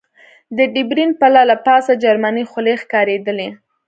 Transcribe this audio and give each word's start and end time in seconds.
د 0.57 0.59
ډبرین 0.73 1.11
پله 1.21 1.41
له 1.49 1.55
پاسه 1.65 1.91
جرمنۍ 2.03 2.43
خولۍ 2.51 2.75
ښکارېدلې. 2.81 3.49